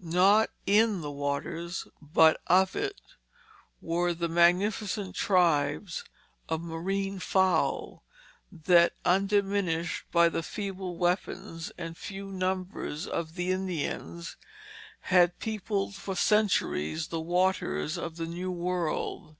[0.00, 3.00] Not in the waters, but of it,
[3.80, 6.02] were the magnificent tribes
[6.48, 8.02] of marine fowl
[8.50, 14.36] that, undiminished by the feeble weapons and few numbers of the Indians,
[15.14, 19.36] had peopled for centuries the waters of the New World.